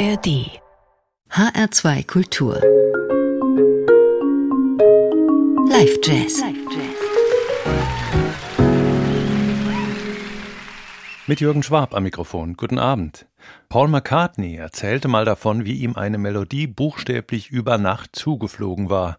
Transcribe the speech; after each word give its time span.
ARD 0.00 0.48
HR2 1.30 2.06
Kultur 2.06 2.54
Live 5.68 5.98
Jazz 6.02 6.42
Mit 11.26 11.42
Jürgen 11.42 11.62
Schwab 11.62 11.94
am 11.94 12.04
Mikrofon. 12.04 12.56
Guten 12.56 12.78
Abend. 12.78 13.26
Paul 13.68 13.88
McCartney 13.88 14.56
erzählte 14.56 15.06
mal 15.06 15.26
davon, 15.26 15.66
wie 15.66 15.74
ihm 15.74 15.96
eine 15.96 16.16
Melodie 16.16 16.66
buchstäblich 16.66 17.50
über 17.50 17.76
Nacht 17.76 18.16
zugeflogen 18.16 18.88
war. 18.88 19.18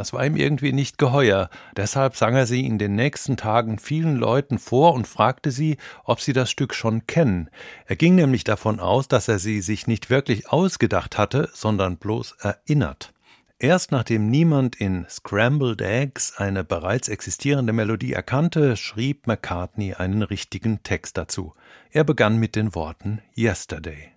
Das 0.00 0.14
war 0.14 0.24
ihm 0.24 0.34
irgendwie 0.34 0.72
nicht 0.72 0.96
geheuer, 0.96 1.50
deshalb 1.76 2.16
sang 2.16 2.34
er 2.34 2.46
sie 2.46 2.64
in 2.64 2.78
den 2.78 2.94
nächsten 2.94 3.36
Tagen 3.36 3.78
vielen 3.78 4.16
Leuten 4.16 4.58
vor 4.58 4.94
und 4.94 5.06
fragte 5.06 5.50
sie, 5.50 5.76
ob 6.04 6.22
sie 6.22 6.32
das 6.32 6.50
Stück 6.50 6.74
schon 6.74 7.06
kennen. 7.06 7.50
Er 7.84 7.96
ging 7.96 8.14
nämlich 8.14 8.42
davon 8.42 8.80
aus, 8.80 9.08
dass 9.08 9.28
er 9.28 9.38
sie 9.38 9.60
sich 9.60 9.86
nicht 9.86 10.08
wirklich 10.08 10.48
ausgedacht 10.48 11.18
hatte, 11.18 11.50
sondern 11.52 11.98
bloß 11.98 12.36
erinnert. 12.40 13.12
Erst 13.58 13.92
nachdem 13.92 14.30
niemand 14.30 14.74
in 14.76 15.04
Scrambled 15.06 15.82
Eggs 15.82 16.32
eine 16.34 16.64
bereits 16.64 17.08
existierende 17.08 17.74
Melodie 17.74 18.14
erkannte, 18.14 18.78
schrieb 18.78 19.26
McCartney 19.26 19.92
einen 19.92 20.22
richtigen 20.22 20.82
Text 20.82 21.18
dazu. 21.18 21.52
Er 21.90 22.04
begann 22.04 22.38
mit 22.38 22.56
den 22.56 22.74
Worten 22.74 23.20
Yesterday. 23.36 24.12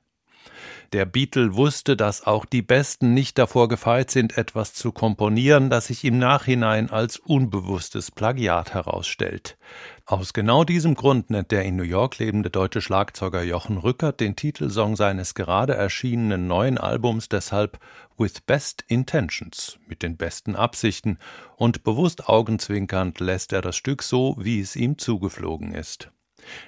Der 0.94 1.06
Beatle 1.06 1.56
wusste, 1.56 1.98
dass 1.98 2.28
auch 2.28 2.46
die 2.46 2.62
Besten 2.62 3.16
nicht 3.16 3.40
davor 3.40 3.68
gefeit 3.68 4.12
sind, 4.12 4.38
etwas 4.38 4.76
zu 4.76 4.92
komponieren, 4.92 5.72
das 5.72 5.88
sich 5.88 6.06
im 6.06 6.20
Nachhinein 6.20 6.92
als 6.92 7.18
unbewusstes 7.18 8.12
Plagiat 8.12 8.76
herausstellt. 8.76 9.58
Aus 10.06 10.34
genau 10.34 10.64
diesem 10.64 10.94
Grund 10.94 11.32
nennt 11.32 11.50
der 11.50 11.64
in 11.64 11.78
New 11.78 11.84
York 11.84 12.20
lebende 12.20 12.52
deutsche 12.52 12.80
Schlagzeuger 12.80 13.42
Jochen 13.42 13.80
Rückert 13.80 14.20
den 14.20 14.36
Titelsong 14.36 14.96
seines 14.96 15.34
gerade 15.34 15.74
erschienenen 15.74 16.45
neuen 16.45 16.78
Albums 16.78 17.28
deshalb 17.28 17.80
With 18.20 18.42
Best 18.42 18.86
Intentions, 18.88 19.80
mit 19.88 20.04
den 20.04 20.16
besten 20.16 20.56
Absichten, 20.56 21.17
und 21.56 21.84
bewusst 21.84 22.30
augenzwinkernd 22.30 23.20
lässt 23.20 23.52
er 23.52 23.64
das 23.64 23.76
Stück 23.76 24.04
so, 24.04 24.36
wie 24.38 24.60
es 24.60 24.76
ihm 24.76 25.00
zugeflogen 25.00 25.73
ist. 25.73 26.12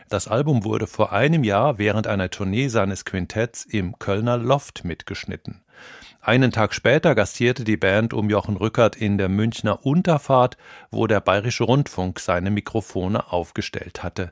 Das 0.10 0.28
Album 0.28 0.64
wurde 0.64 0.88
vor 0.88 1.12
einem 1.12 1.44
Jahr 1.44 1.78
während 1.78 2.08
einer 2.08 2.30
Tournee 2.30 2.68
seines 2.68 3.06
Quintetts 3.06 3.66
im 3.66 4.00
Kölner 4.00 4.38
Loft 4.38 4.84
mitgeschnitten. 4.84 5.62
Einen 6.26 6.52
Tag 6.52 6.74
später 6.74 7.14
gastierte 7.14 7.64
die 7.64 7.78
Band 7.78 8.12
um 8.12 8.32
Jochen 8.32 8.58
Rückert 8.58 8.96
in 8.96 9.20
der 9.20 9.30
Münchner 9.30 9.86
Unterfahrt, 9.86 10.58
wo 10.90 11.06
der 11.06 11.20
Bayerische 11.20 11.66
Rundfunk 11.66 12.20
seine 12.20 12.50
Mikrofone 12.50 13.32
aufgestellt 13.32 14.02
hatte. 14.02 14.32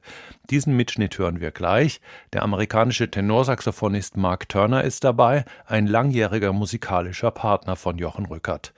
Diesen 0.49 0.75
Mitschnitt 0.75 1.19
hören 1.19 1.39
wir 1.39 1.51
gleich. 1.51 2.01
Der 2.33 2.41
amerikanische 2.41 3.11
Tenorsaxophonist 3.11 4.17
Mark 4.17 4.49
Turner 4.49 4.83
ist 4.83 5.03
dabei, 5.03 5.45
ein 5.67 5.85
langjähriger 5.85 6.51
musikalischer 6.51 7.29
Partner 7.29 7.75
von 7.75 7.99
Jochen 7.99 8.25
Rückert. 8.25 8.73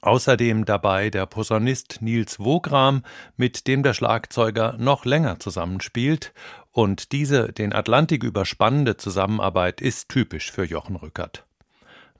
Außerdem 0.00 0.64
dabei 0.64 1.10
der 1.10 1.26
Posaunist 1.26 2.02
Nils 2.02 2.38
Wogram, 2.38 3.02
mit 3.36 3.66
dem 3.66 3.82
der 3.82 3.94
Schlagzeuger 3.94 4.76
noch 4.78 5.04
länger 5.04 5.40
zusammenspielt. 5.40 6.32
Und 6.70 7.10
diese 7.10 7.52
den 7.52 7.72
Atlantik 7.72 8.22
überspannende 8.22 8.96
Zusammenarbeit 8.96 9.80
ist 9.80 10.08
typisch 10.08 10.52
für 10.52 10.62
Jochen 10.62 10.94
Rückert. 10.94 11.44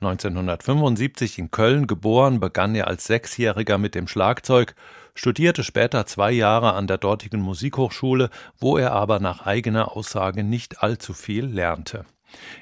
1975 0.00 1.38
in 1.38 1.50
Köln 1.50 1.86
geboren, 1.86 2.40
begann 2.40 2.74
er 2.74 2.88
als 2.88 3.04
Sechsjähriger 3.04 3.76
mit 3.76 3.94
dem 3.94 4.08
Schlagzeug, 4.08 4.74
studierte 5.14 5.62
später 5.62 6.06
zwei 6.06 6.30
Jahre 6.32 6.72
an 6.72 6.86
der 6.86 6.96
dortigen 6.96 7.40
Musikhochschule, 7.40 8.30
wo 8.58 8.78
er 8.78 8.92
aber 8.92 9.20
nach 9.20 9.44
eigener 9.44 9.94
Aussage 9.96 10.42
nicht 10.42 10.82
allzu 10.82 11.12
viel 11.12 11.44
lernte. 11.44 12.06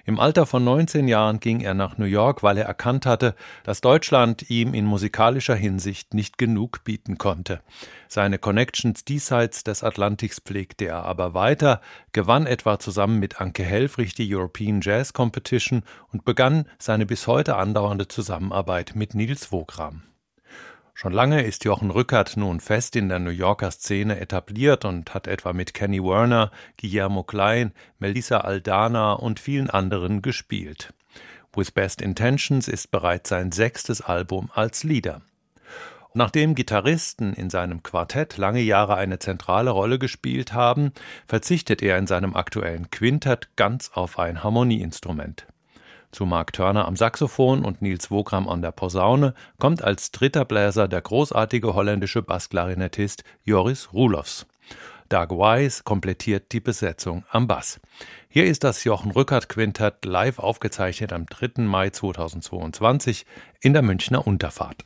Im 0.05 0.19
Alter 0.19 0.47
von 0.47 0.65
19 0.65 1.09
Jahren 1.09 1.41
ging 1.41 1.61
er 1.61 1.75
nach 1.75 1.99
New 1.99 2.07
York, 2.07 2.43
weil 2.43 2.59
er 2.59 2.65
erkannt 2.65 3.07
hatte, 3.07 3.35
dass 3.65 3.81
Deutschland 3.81 4.51
ihm 4.51 4.75
in 4.75 4.85
musikalischer 4.85 5.55
Hinsicht 5.55 6.15
nicht 6.15 6.39
genug 6.39 6.85
bieten 6.85 7.19
konnte. 7.19 7.61
Seine 8.09 8.39
Connections 8.39 9.05
diesseits 9.05 9.65
des 9.65 9.85
Atlantiks 9.85 10.41
pflegte 10.41 10.87
er 10.87 11.05
aber 11.05 11.35
weiter, 11.35 11.81
gewann 12.13 12.47
etwa 12.47 12.79
zusammen 12.79 13.19
mit 13.19 13.41
Anke 13.41 13.65
Helfrich 13.65 14.15
die 14.15 14.35
European 14.35 14.81
Jazz 14.81 15.13
Competition 15.13 15.83
und 16.13 16.25
begann 16.25 16.67
seine 16.79 17.07
bis 17.07 17.27
heute 17.27 17.57
andauernde 17.57 18.09
Zusammenarbeit 18.09 18.93
mit 18.95 19.15
Nils 19.15 19.53
Wogram. 19.53 20.08
Schon 21.01 21.13
lange 21.13 21.45
ist 21.45 21.65
Jochen 21.65 21.93
Rückert 21.93 22.37
nun 22.37 22.59
fest 22.59 22.97
in 22.97 23.09
der 23.09 23.21
New 23.21 23.31
Yorker 23.31 23.71
Szene 23.71 24.19
etabliert 24.19 24.85
und 24.85 25.15
hat 25.15 25.29
etwa 25.29 25.53
mit 25.53 25.73
Kenny 25.73 26.03
Werner, 26.03 26.51
Guillermo 26.77 27.23
Klein, 27.23 27.71
Melissa 28.01 28.39
Aldana 28.39 29.13
und 29.13 29.39
vielen 29.39 29.71
anderen 29.71 30.23
gespielt. 30.23 30.93
With 31.55 31.71
Best 31.71 32.03
Intentions 32.03 32.67
ist 32.67 32.91
bereits 32.91 33.29
sein 33.29 33.53
sechstes 33.53 34.01
Album 34.01 34.51
als 34.53 34.83
Leader. 34.83 35.23
Nachdem 36.15 36.57
Gitarristen 36.57 37.33
in 37.33 37.49
seinem 37.49 37.85
Quartett 37.85 38.37
lange 38.37 38.63
Jahre 38.63 38.97
eine 38.97 39.21
zentrale 39.21 39.71
Rolle 39.71 40.01
gespielt 40.01 40.53
haben, 40.53 40.91
verzichtet 41.29 41.81
er 41.81 41.97
in 41.97 42.09
seinem 42.09 42.35
aktuellen 42.35 42.91
Quintett 42.91 43.51
ganz 43.55 43.93
auf 43.95 44.19
ein 44.19 44.43
Harmonieinstrument. 44.43 45.47
Zu 46.11 46.25
Mark 46.25 46.53
Turner 46.53 46.87
am 46.87 46.97
Saxophon 46.97 47.65
und 47.65 47.83
Nils 47.83 48.11
Wogram 48.11 48.49
an 48.49 48.63
der 48.63 48.73
Posaune 48.73 49.35
kommt 49.59 49.83
als 49.83 50.11
dritter 50.11 50.45
Bläser 50.45 50.89
der 50.89 51.03
großartige 51.03 51.75
holländische 51.75 52.23
Bassklarinettist 52.23 53.25
Joris 53.45 53.93
Roelofs. 53.93 54.47
Doug 55.09 55.31
Wise 55.31 55.83
komplettiert 55.85 56.53
die 56.53 56.61
Besetzung 56.61 57.25
am 57.31 57.47
Bass. 57.47 57.81
Hier 58.29 58.45
ist 58.45 58.65
das 58.65 58.85
Jochen 58.85 59.11
Rückert 59.11 59.49
Quintett 59.49 60.05
live 60.05 60.39
aufgezeichnet 60.39 61.13
am 61.13 61.27
3. 61.27 61.63
Mai 61.63 61.91
2022 61.91 63.25
in 63.61 63.73
der 63.73 63.83
Münchner 63.83 64.27
Unterfahrt. 64.27 64.85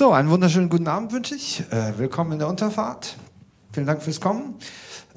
So, 0.00 0.12
einen 0.12 0.30
wunderschönen 0.30 0.70
guten 0.70 0.88
Abend 0.88 1.12
wünsche 1.12 1.34
ich. 1.34 1.62
Äh, 1.70 1.98
willkommen 1.98 2.32
in 2.32 2.38
der 2.38 2.48
Unterfahrt. 2.48 3.18
Vielen 3.70 3.86
Dank 3.86 4.02
fürs 4.02 4.18
Kommen. 4.18 4.54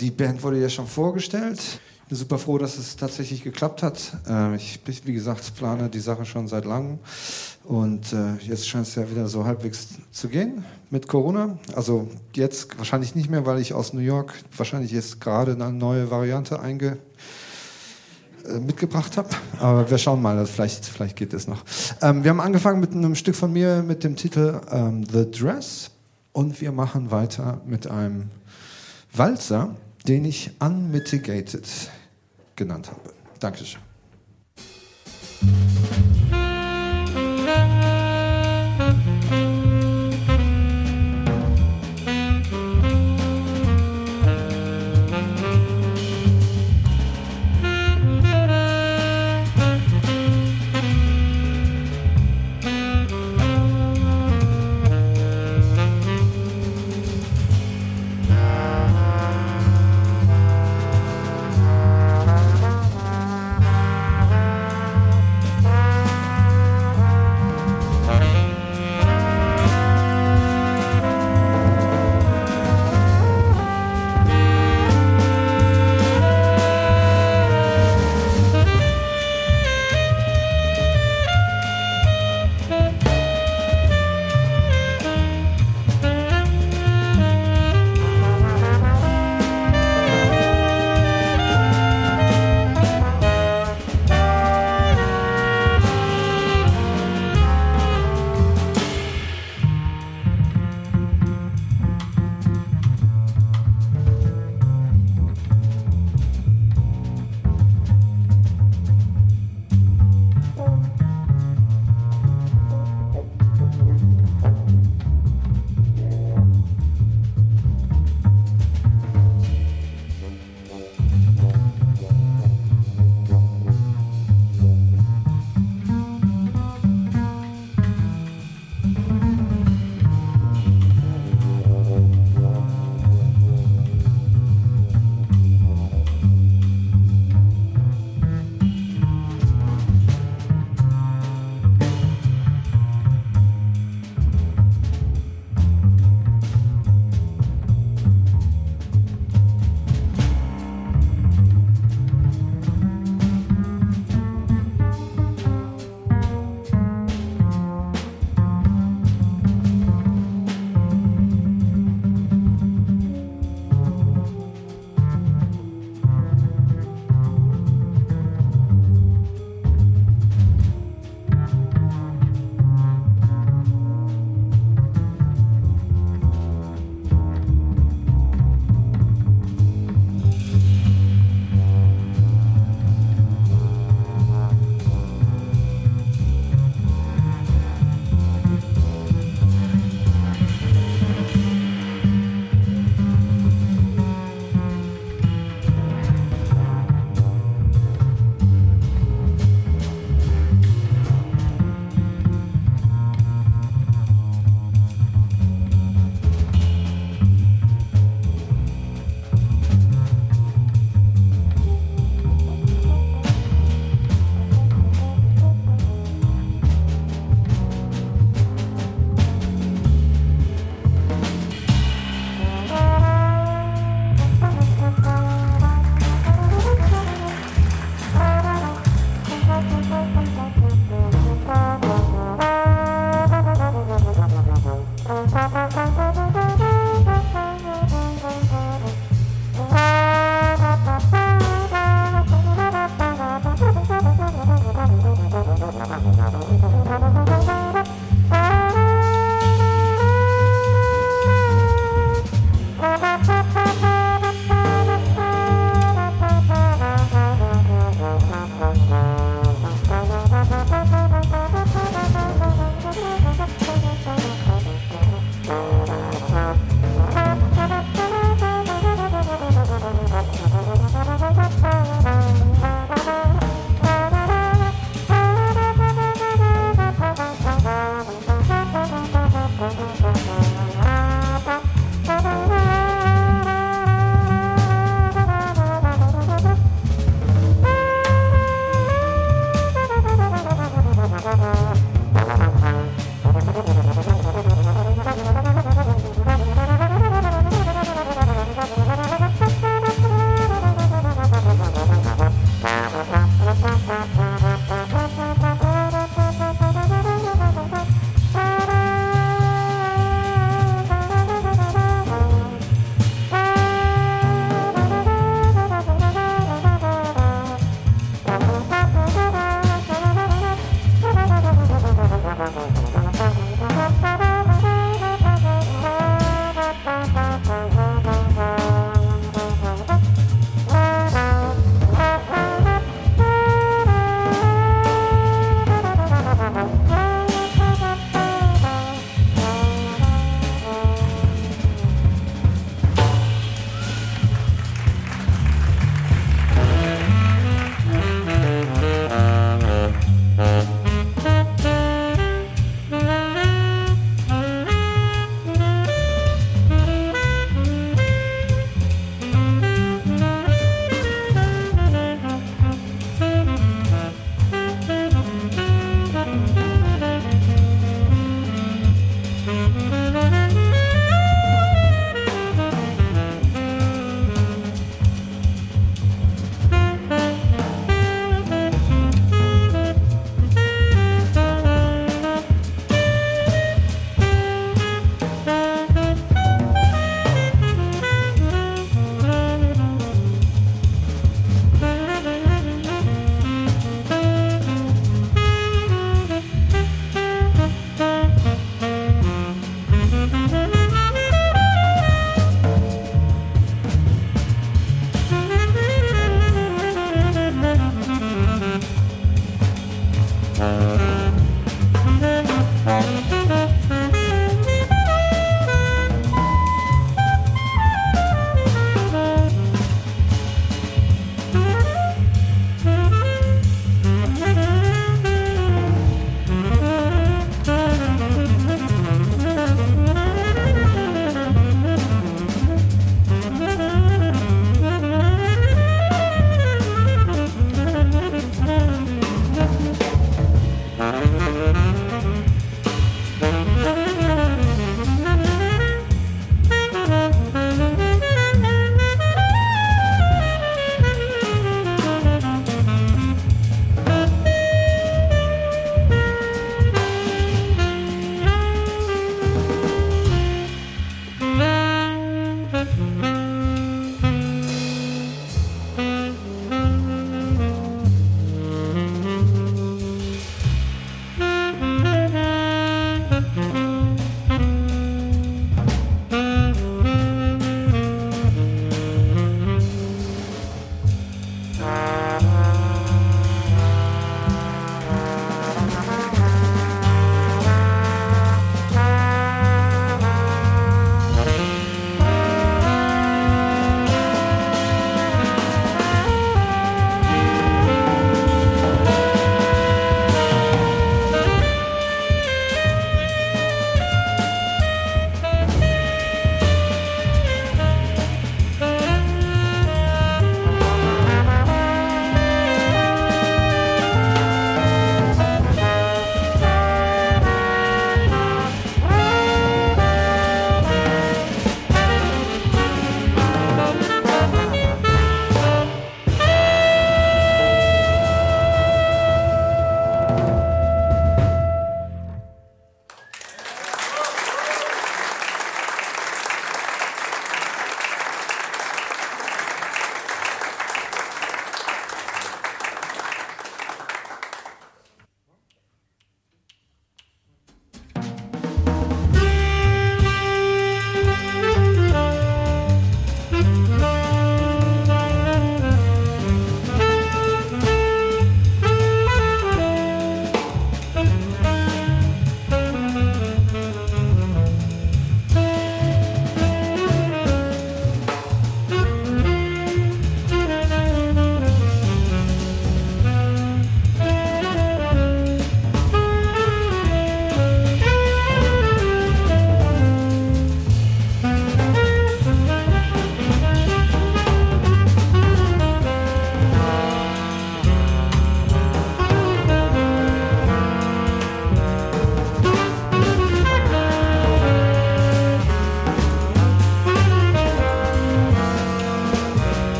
Die 0.00 0.10
Band 0.10 0.42
wurde 0.42 0.60
ja 0.60 0.68
schon 0.68 0.88
vorgestellt. 0.88 1.60
Ich 1.60 2.08
bin 2.08 2.18
super 2.18 2.36
froh, 2.36 2.58
dass 2.58 2.78
es 2.78 2.96
tatsächlich 2.96 3.44
geklappt 3.44 3.84
hat. 3.84 4.16
Äh, 4.28 4.56
ich, 4.56 4.80
wie 5.04 5.12
gesagt, 5.12 5.54
plane 5.54 5.88
die 5.88 6.00
Sache 6.00 6.24
schon 6.24 6.48
seit 6.48 6.64
langem. 6.64 6.98
Und 7.62 8.12
äh, 8.12 8.34
jetzt 8.40 8.68
scheint 8.68 8.88
es 8.88 8.96
ja 8.96 9.08
wieder 9.08 9.28
so 9.28 9.44
halbwegs 9.44 9.86
zu 10.10 10.28
gehen 10.28 10.64
mit 10.90 11.06
Corona. 11.06 11.58
Also 11.76 12.08
jetzt 12.34 12.76
wahrscheinlich 12.76 13.14
nicht 13.14 13.30
mehr, 13.30 13.46
weil 13.46 13.60
ich 13.60 13.74
aus 13.74 13.92
New 13.92 14.00
York 14.00 14.34
wahrscheinlich 14.56 14.90
jetzt 14.90 15.20
gerade 15.20 15.52
eine 15.52 15.70
neue 15.70 16.10
Variante 16.10 16.58
einge 16.58 16.88
äh, 16.88 16.98
mitgebracht 18.60 19.16
habe. 19.16 19.28
Aber 19.58 19.90
wir 19.90 19.98
schauen 19.98 20.22
mal, 20.22 20.44
vielleicht, 20.46 20.84
vielleicht 20.84 21.16
geht 21.16 21.32
es 21.32 21.46
noch. 21.46 21.64
Ähm, 22.00 22.24
wir 22.24 22.30
haben 22.30 22.40
angefangen 22.40 22.80
mit 22.80 22.92
einem 22.92 23.14
Stück 23.14 23.34
von 23.34 23.52
mir 23.52 23.82
mit 23.82 24.04
dem 24.04 24.16
Titel 24.16 24.60
ähm, 24.70 25.04
The 25.10 25.30
Dress 25.30 25.90
und 26.32 26.60
wir 26.60 26.72
machen 26.72 27.10
weiter 27.10 27.60
mit 27.66 27.86
einem 27.86 28.30
Walzer, 29.14 29.74
den 30.06 30.24
ich 30.24 30.50
Unmitigated 30.60 31.68
genannt 32.56 32.90
habe. 32.90 33.00
Dankeschön. 33.38 33.80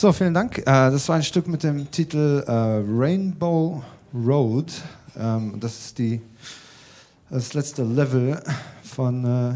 So, 0.00 0.14
vielen 0.14 0.32
Dank. 0.32 0.56
Äh, 0.56 0.64
das 0.64 1.06
war 1.10 1.16
ein 1.16 1.22
Stück 1.22 1.46
mit 1.46 1.62
dem 1.62 1.90
Titel 1.90 2.42
äh, 2.46 2.50
Rainbow 2.50 3.84
Road. 4.14 4.72
Ähm, 5.14 5.60
das 5.60 5.76
ist 5.76 5.98
die, 5.98 6.22
das 7.28 7.52
letzte 7.52 7.84
Level 7.84 8.42
von 8.82 9.26
äh, 9.26 9.52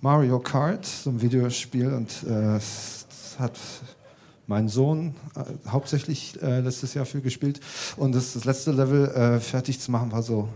Mario 0.00 0.40
Kart, 0.40 0.84
so 0.84 1.10
ein 1.10 1.22
Videospiel. 1.22 1.86
Und 1.92 2.20
es 2.24 3.06
hat 3.38 3.56
mein 4.48 4.68
Sohn 4.68 5.14
hauptsächlich 5.68 6.36
letztes 6.42 6.94
Jahr 6.94 7.06
für 7.06 7.20
gespielt. 7.20 7.60
Und 7.96 8.16
das, 8.16 8.32
das 8.32 8.44
letzte 8.44 8.72
Level 8.72 9.38
fertig 9.38 9.78
zu 9.78 9.92
machen 9.92 10.10
war 10.10 10.24
so 10.24 10.48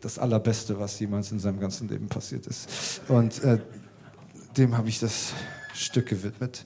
das 0.00 0.18
Allerbeste, 0.18 0.80
was 0.80 0.98
jemals 0.98 1.30
in 1.30 1.38
seinem 1.38 1.60
ganzen 1.60 1.88
Leben 1.88 2.08
passiert 2.08 2.46
ist. 2.46 3.02
Und 3.08 3.42
dem 4.56 4.78
habe 4.78 4.88
ich 4.88 4.98
das 4.98 5.34
Stück 5.74 6.06
gewidmet. 6.06 6.64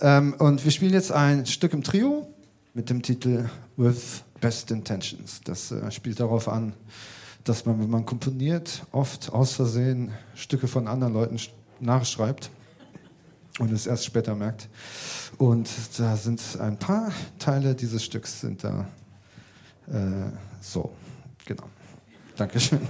Ähm, 0.00 0.34
und 0.38 0.64
wir 0.64 0.70
spielen 0.70 0.92
jetzt 0.92 1.12
ein 1.12 1.46
Stück 1.46 1.72
im 1.72 1.82
Trio 1.82 2.28
mit 2.74 2.90
dem 2.90 3.02
Titel 3.02 3.48
With 3.76 4.24
Best 4.40 4.70
Intentions. 4.70 5.40
Das 5.44 5.70
äh, 5.70 5.90
spielt 5.90 6.20
darauf 6.20 6.48
an, 6.48 6.74
dass 7.44 7.66
man, 7.66 7.80
wenn 7.80 7.90
man 7.90 8.06
komponiert, 8.06 8.84
oft 8.92 9.32
aus 9.32 9.54
Versehen 9.54 10.12
Stücke 10.34 10.68
von 10.68 10.88
anderen 10.88 11.12
Leuten 11.12 11.38
nachschreibt 11.80 12.50
und 13.58 13.72
es 13.72 13.86
erst 13.86 14.04
später 14.04 14.34
merkt. 14.34 14.68
Und 15.38 15.68
da 15.98 16.16
sind 16.16 16.40
ein 16.60 16.78
paar 16.78 17.12
Teile 17.38 17.74
dieses 17.74 18.04
Stücks 18.04 18.40
sind 18.40 18.64
da 18.64 18.86
äh, 19.88 20.30
so. 20.60 20.92
Genau. 21.46 21.64
Dankeschön. 22.36 22.80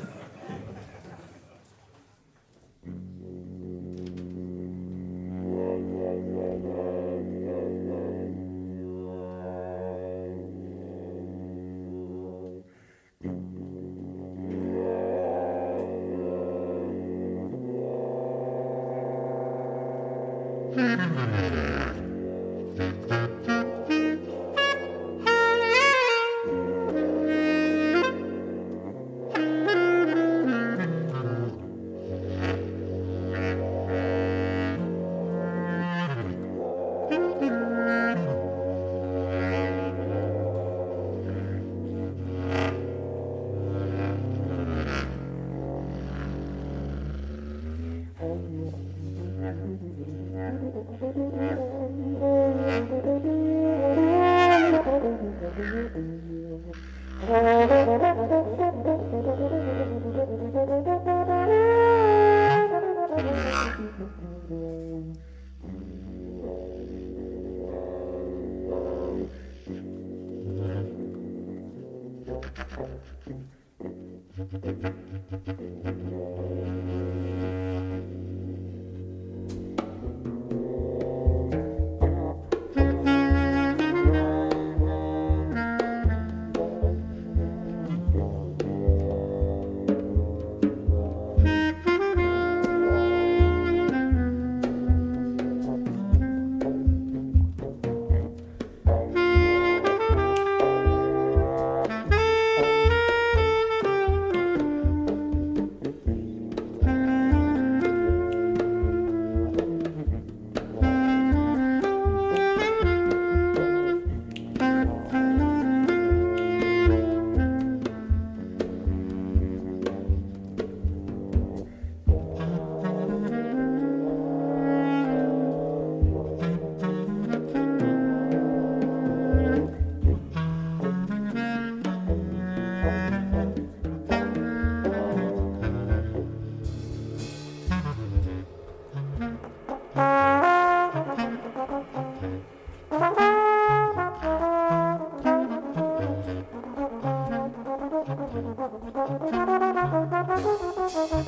Thank 148.34 148.58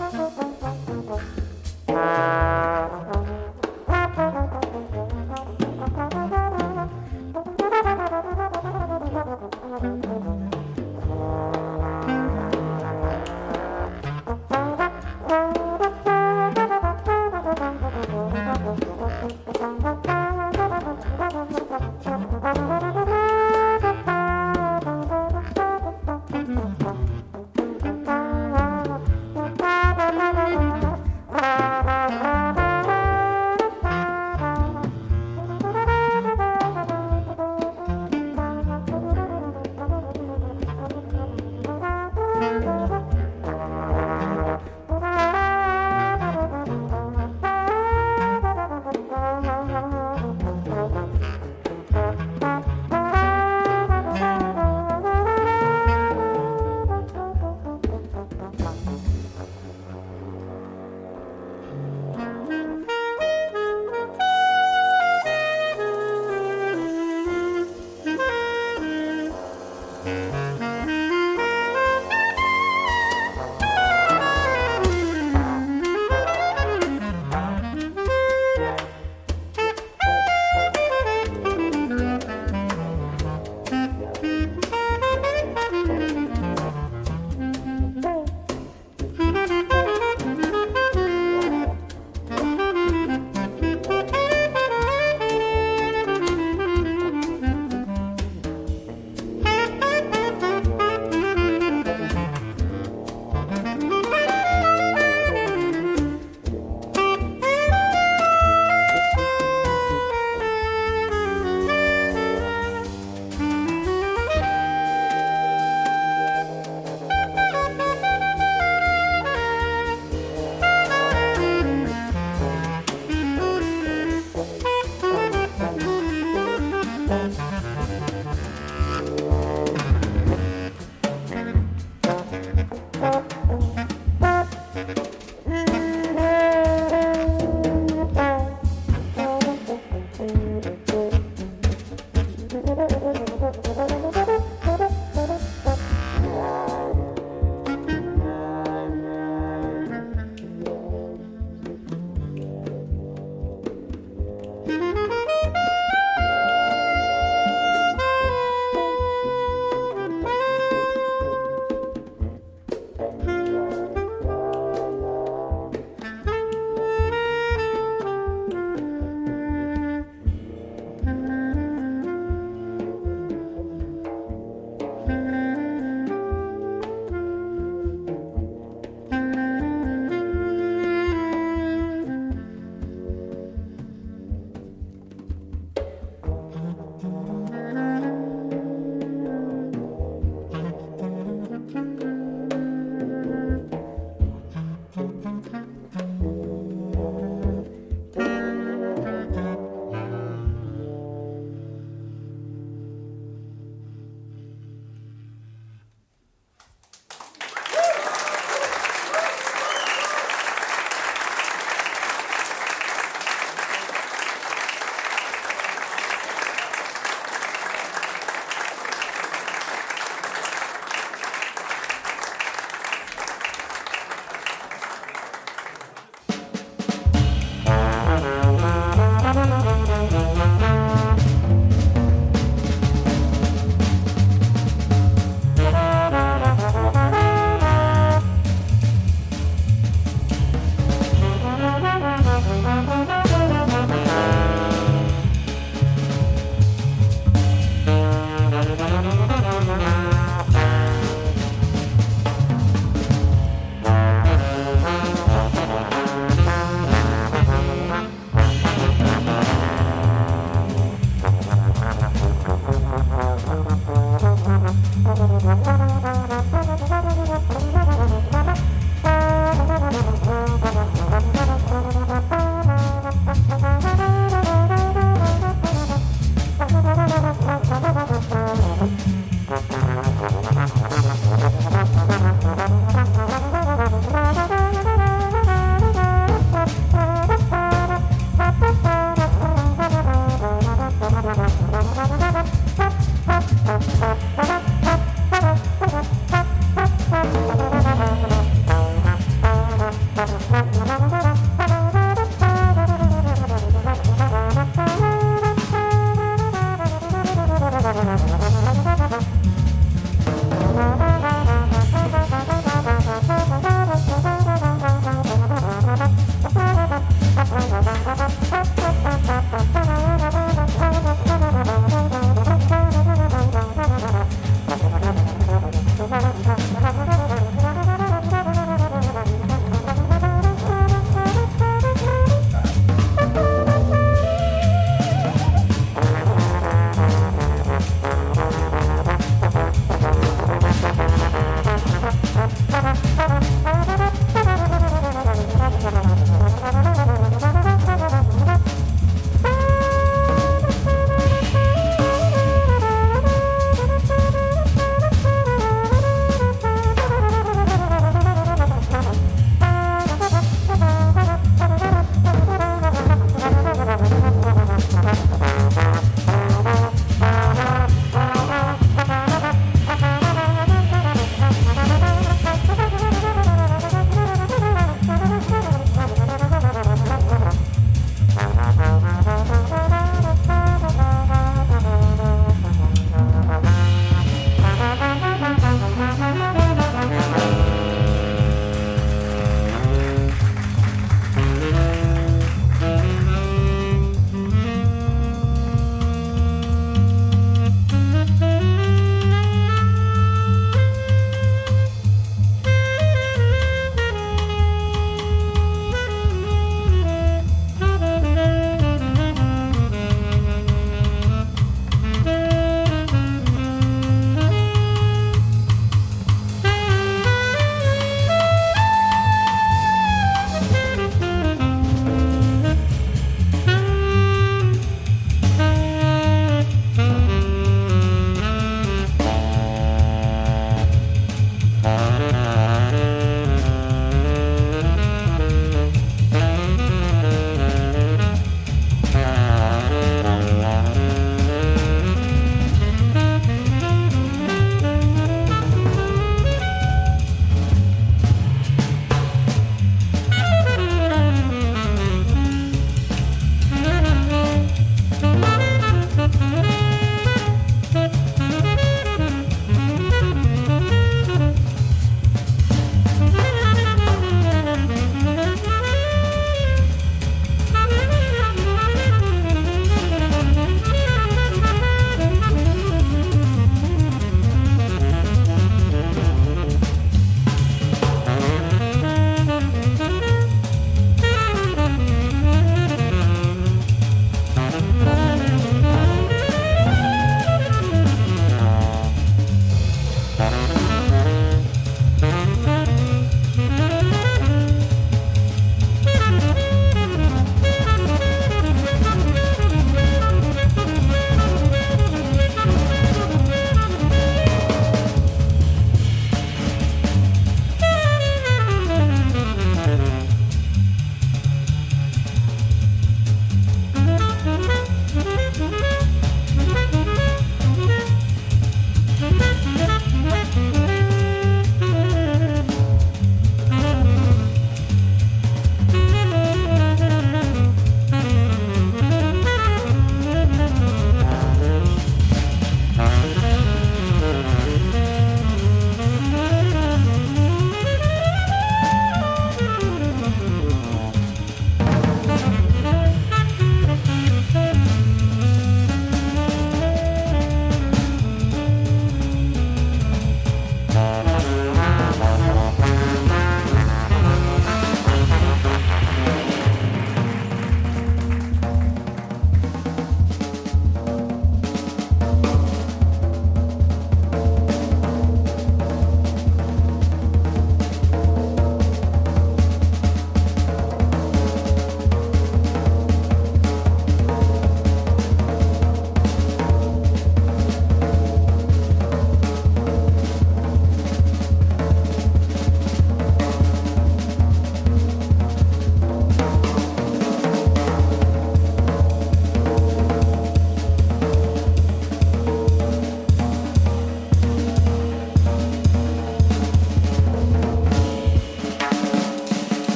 you. 0.00 0.05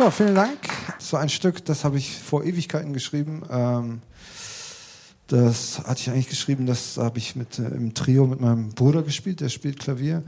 Ja, 0.00 0.10
vielen 0.10 0.34
Dank. 0.34 0.56
So 0.98 1.18
ein 1.18 1.28
Stück, 1.28 1.62
das 1.66 1.84
habe 1.84 1.98
ich 1.98 2.16
vor 2.16 2.42
Ewigkeiten 2.42 2.94
geschrieben. 2.94 3.42
Ähm, 3.50 4.00
das 5.26 5.78
hatte 5.80 6.00
ich 6.00 6.08
eigentlich 6.08 6.30
geschrieben, 6.30 6.64
das 6.64 6.96
habe 6.96 7.18
ich 7.18 7.36
mit, 7.36 7.58
äh, 7.58 7.68
im 7.68 7.92
Trio 7.92 8.26
mit 8.26 8.40
meinem 8.40 8.70
Bruder 8.70 9.02
gespielt, 9.02 9.42
der 9.42 9.50
spielt 9.50 9.78
Klavier. 9.78 10.22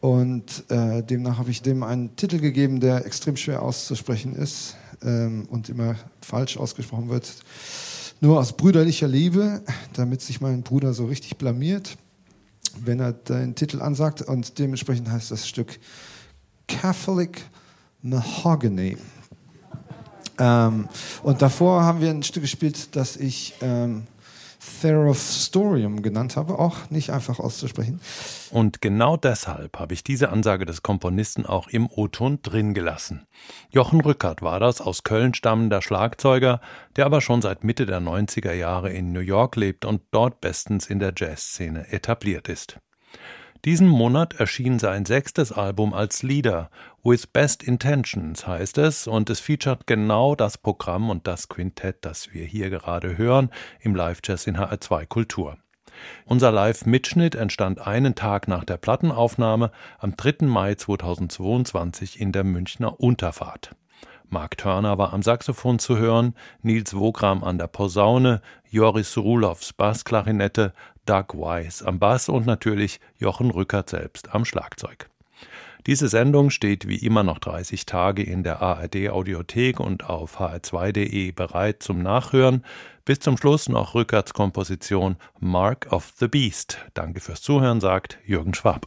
Und 0.00 0.64
äh, 0.70 1.02
demnach 1.02 1.36
habe 1.36 1.50
ich 1.50 1.60
dem 1.60 1.82
einen 1.82 2.16
Titel 2.16 2.38
gegeben, 2.38 2.80
der 2.80 3.04
extrem 3.04 3.36
schwer 3.36 3.60
auszusprechen 3.60 4.34
ist 4.34 4.76
ähm, 5.02 5.46
und 5.50 5.68
immer 5.68 5.96
falsch 6.22 6.56
ausgesprochen 6.56 7.10
wird. 7.10 7.30
Nur 8.22 8.40
aus 8.40 8.56
brüderlicher 8.56 9.06
Liebe, 9.06 9.62
damit 9.92 10.22
sich 10.22 10.40
mein 10.40 10.62
Bruder 10.62 10.94
so 10.94 11.04
richtig 11.04 11.36
blamiert, 11.36 11.98
wenn 12.82 13.00
er 13.00 13.12
den 13.12 13.54
Titel 13.54 13.82
ansagt. 13.82 14.22
Und 14.22 14.58
dementsprechend 14.58 15.10
heißt 15.10 15.30
das 15.30 15.46
Stück 15.46 15.78
Catholic 16.68 17.42
Mahogany. 18.02 18.96
Ähm, 20.38 20.88
und 21.22 21.42
davor 21.42 21.82
haben 21.82 22.00
wir 22.00 22.10
ein 22.10 22.22
Stück 22.22 22.42
gespielt, 22.42 22.96
das 22.96 23.16
ich 23.16 23.54
ähm, 23.60 24.06
Therophstorium 24.80 26.02
genannt 26.02 26.36
habe, 26.36 26.58
auch 26.58 26.90
nicht 26.90 27.10
einfach 27.10 27.38
auszusprechen. 27.38 28.00
Und 28.50 28.80
genau 28.80 29.16
deshalb 29.16 29.78
habe 29.78 29.94
ich 29.94 30.04
diese 30.04 30.30
Ansage 30.30 30.66
des 30.66 30.82
Komponisten 30.82 31.46
auch 31.46 31.68
im 31.68 31.88
O-Ton 31.90 32.40
drin 32.42 32.74
gelassen. 32.74 33.26
Jochen 33.70 34.00
Rückert 34.00 34.42
war 34.42 34.60
das, 34.60 34.80
aus 34.80 35.02
Köln 35.02 35.34
stammender 35.34 35.82
Schlagzeuger, 35.82 36.60
der 36.96 37.06
aber 37.06 37.20
schon 37.20 37.42
seit 37.42 37.64
Mitte 37.64 37.86
der 37.86 38.00
90er 38.00 38.52
Jahre 38.52 38.90
in 38.90 39.12
New 39.12 39.20
York 39.20 39.56
lebt 39.56 39.84
und 39.84 40.02
dort 40.10 40.40
bestens 40.40 40.86
in 40.86 40.98
der 40.98 41.12
Jazzszene 41.16 41.90
etabliert 41.92 42.48
ist. 42.48 42.78
Diesen 43.66 43.88
Monat 43.88 44.40
erschien 44.40 44.78
sein 44.78 45.04
sechstes 45.04 45.52
Album 45.52 45.92
als 45.92 46.22
Leader. 46.22 46.70
With 47.04 47.26
Best 47.26 47.62
Intentions 47.62 48.46
heißt 48.46 48.78
es 48.78 49.06
und 49.06 49.28
es 49.28 49.38
featuret 49.38 49.86
genau 49.86 50.34
das 50.34 50.56
Programm 50.56 51.10
und 51.10 51.26
das 51.26 51.50
Quintett, 51.50 51.98
das 52.00 52.32
wir 52.32 52.46
hier 52.46 52.70
gerade 52.70 53.18
hören 53.18 53.50
im 53.80 53.94
Live-Jazz 53.94 54.46
in 54.46 54.56
HR2 54.56 55.04
Kultur. 55.04 55.58
Unser 56.24 56.52
Live-Mitschnitt 56.52 57.34
entstand 57.34 57.86
einen 57.86 58.14
Tag 58.14 58.48
nach 58.48 58.64
der 58.64 58.78
Plattenaufnahme 58.78 59.72
am 59.98 60.16
3. 60.16 60.46
Mai 60.46 60.74
2022 60.76 62.18
in 62.18 62.32
der 62.32 62.44
Münchner 62.44 62.98
Unterfahrt. 62.98 63.76
Mark 64.30 64.56
Turner 64.56 64.96
war 64.96 65.12
am 65.12 65.22
Saxophon 65.22 65.78
zu 65.80 65.98
hören, 65.98 66.34
Nils 66.62 66.94
Wogram 66.94 67.42
an 67.42 67.58
der 67.58 67.66
Posaune, 67.66 68.40
Joris 68.70 69.18
Ruloffs 69.18 69.72
Bassklarinette, 69.72 70.72
Doug 71.10 71.34
Wise 71.34 71.84
am 71.84 71.98
Bass 71.98 72.28
und 72.28 72.46
natürlich 72.46 73.00
Jochen 73.18 73.50
Rückert 73.50 73.90
selbst 73.90 74.32
am 74.32 74.44
Schlagzeug. 74.44 75.10
Diese 75.88 76.08
Sendung 76.08 76.50
steht 76.50 76.86
wie 76.86 76.98
immer 76.98 77.24
noch 77.24 77.40
30 77.40 77.84
Tage 77.84 78.22
in 78.22 78.44
der 78.44 78.62
ARD 78.62 79.08
Audiothek 79.08 79.80
und 79.80 80.08
auf 80.08 80.38
hr2.de 80.38 81.32
bereit 81.32 81.82
zum 81.82 82.00
Nachhören. 82.00 82.64
Bis 83.04 83.18
zum 83.18 83.36
Schluss 83.36 83.68
noch 83.68 83.96
Rückerts 83.96 84.34
Komposition 84.34 85.16
Mark 85.40 85.88
of 85.90 86.12
the 86.20 86.28
Beast. 86.28 86.78
Danke 86.94 87.18
fürs 87.18 87.42
Zuhören, 87.42 87.80
sagt 87.80 88.20
Jürgen 88.24 88.54
Schwab. 88.54 88.86